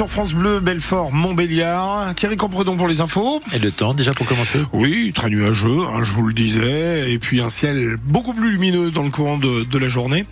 [0.00, 2.14] sur France Bleu, Belfort, Montbéliard.
[2.14, 3.42] Thierry Compredon pour les infos.
[3.52, 4.58] Et le temps déjà pour commencer?
[4.72, 7.12] Oui, très nuageux, hein, je vous le disais.
[7.12, 10.24] Et puis un ciel beaucoup plus lumineux dans le courant de, de la journée.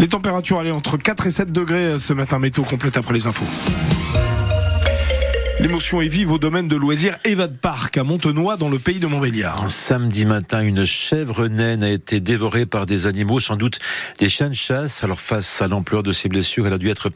[0.00, 2.40] Les températures allaient entre 4 et 7 degrés ce matin.
[2.40, 3.46] Météo complète après les infos.
[5.62, 9.06] L'émotion est vive au domaine de loisirs Evad Park à Montenoy dans le pays de
[9.06, 9.70] Montbéliard.
[9.70, 13.78] Samedi matin, une chèvre naine a été dévorée par des animaux, sans doute
[14.18, 15.04] des chiens de chasse.
[15.04, 17.12] Alors face à l'ampleur de ses blessures, elle a dû être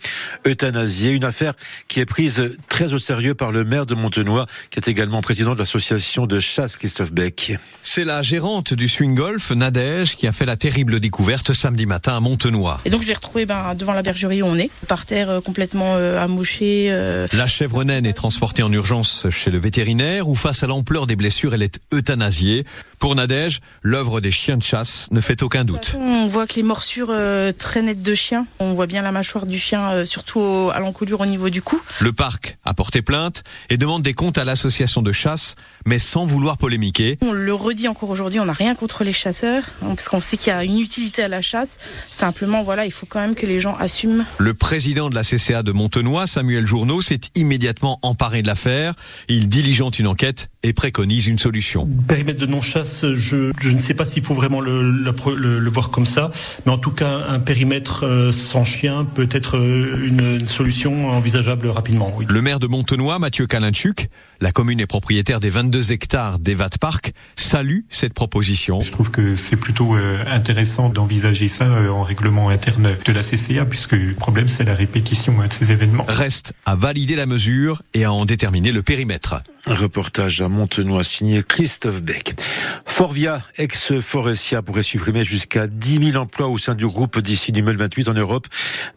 [0.46, 1.10] euthanasiée.
[1.10, 1.54] Une affaire
[1.88, 5.55] qui est prise très au sérieux par le maire de Montenoy, qui est également président
[5.55, 7.56] de l'association de chasse Christophe Beck.
[7.83, 12.16] C'est la gérante du swing golf, Nadège, qui a fait la terrible découverte samedi matin
[12.16, 12.78] à Montenoy.
[12.84, 15.41] Et donc je l'ai retrouvée ben, devant la bergerie où on est, par terre euh,
[15.41, 16.86] complètement euh, amochée.
[16.91, 17.27] Euh...
[17.33, 21.16] La chèvre naine est transportée en urgence chez le vétérinaire où face à l'ampleur des
[21.16, 22.66] blessures, elle est euthanasiée.
[22.98, 25.96] Pour Nadège, l'œuvre des chiens de chasse ne fait aucun doute.
[25.98, 28.46] On voit que les morsures euh, très nettes de chien.
[28.58, 31.62] On voit bien la mâchoire du chien, euh, surtout au, à l'encolure au niveau du
[31.62, 31.80] cou.
[32.00, 35.55] Le parc a porté plainte et demande des comptes à l'association de chasse,
[35.87, 37.17] mais sans vouloir polémiquer.
[37.23, 40.36] On le redit encore aujourd'hui, on n'a rien contre les chasseurs, hein, parce qu'on sait
[40.36, 41.78] qu'il y a une utilité à la chasse.
[42.11, 44.25] Simplement, voilà, il faut quand même que les gens assument.
[44.39, 48.95] Le président de la CCA de Montenoy, Samuel Journeau, s'est immédiatement emparé de l'affaire.
[49.28, 51.89] Il diligente une enquête et préconise une solution.
[52.08, 55.91] Périmètre de non-chasse, je, je, ne sais pas s'il faut vraiment le, le, le, voir
[55.91, 56.30] comme ça,
[56.64, 61.11] mais en tout cas, un périmètre euh, sans chien peut être euh, une, une solution
[61.11, 62.12] envisageable rapidement.
[62.17, 62.27] Oui.
[62.28, 64.08] Le maire de Montenoy, Mathieu Kalinchuk,
[64.40, 68.80] la commune est propriétaire des 22 hectares d'Evat Park, salue cette proposition.
[68.80, 73.22] Je trouve que c'est plutôt euh, intéressant d'envisager ça euh, en règlement interne de la
[73.22, 76.04] CCA, puisque le problème c'est la répétition de ces événements.
[76.08, 79.42] Reste à valider la mesure et à en déterminer le périmètre.
[79.69, 82.41] Un reportage à Montenoy signé Christophe Beck.
[82.84, 88.14] Forvia, ex-Forestia, pourrait supprimer jusqu'à 10 000 emplois au sein du groupe d'ici 2028 en
[88.14, 88.47] Europe.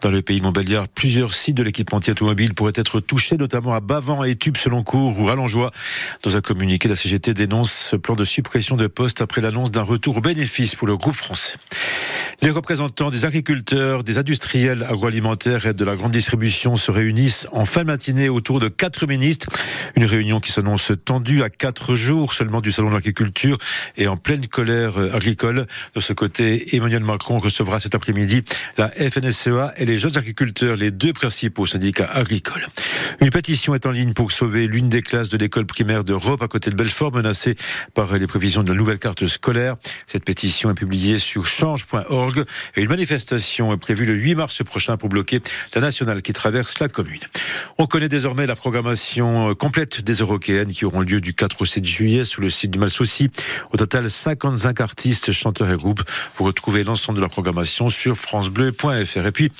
[0.01, 4.23] Dans le pays Montbéliard, plusieurs sites de l'équipementier automobile pourraient être touchés, notamment à Bavant
[4.23, 5.71] et Tube selon cours ou à Langeois.
[6.21, 9.81] Dans un communiqué, la CGT dénonce ce plan de suppression de postes après l'annonce d'un
[9.81, 11.57] retour bénéfice pour le groupe français.
[12.41, 17.65] Les représentants des agriculteurs, des industriels agroalimentaires et de la grande distribution se réunissent en
[17.65, 19.47] fin matinée autour de quatre ministres.
[19.97, 23.57] Une réunion qui s'annonce tendue à quatre jours seulement du salon de l'agriculture
[23.97, 25.65] et en pleine colère agricole.
[25.95, 28.43] De ce côté, Emmanuel Macron recevra cet après-midi
[28.77, 32.67] la FNSEA et les jeunes agriculteurs, les deux principaux syndicats agricoles.
[33.19, 36.47] Une pétition est en ligne pour sauver l'une des classes de l'école primaire d'Europe à
[36.47, 37.55] côté de Belfort, menacée
[37.93, 39.75] par les prévisions de la nouvelle carte scolaire.
[40.07, 42.28] Cette pétition est publiée sur change.org
[42.75, 45.41] et une manifestation est prévue le 8 mars prochain pour bloquer
[45.73, 47.21] la nationale qui traverse la commune.
[47.77, 51.85] On connaît désormais la programmation complète des Eurokéennes qui auront lieu du 4 au 7
[51.85, 53.29] juillet sous le site du Malsouci.
[53.71, 56.03] Au total, 55 artistes, chanteurs et groupes.
[56.37, 59.25] Vous retrouvez l'ensemble de la programmation sur francebleu.fr.
[59.25, 59.51] Et puis,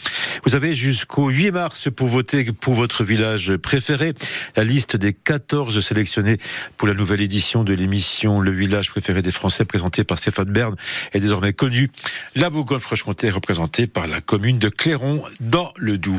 [0.46, 4.14] vous avez jusqu'au 8 mars pour voter pour votre village préféré.
[4.56, 6.38] La liste des 14 sélectionnés
[6.78, 10.76] pour la nouvelle édition de l'émission Le village préféré des Français présentée par Stéphane Bern
[11.14, 11.90] est désormais connue.
[12.36, 16.18] La Bourgogne-Franche-Comté est représentée par la commune de Clairon dans le Doubs.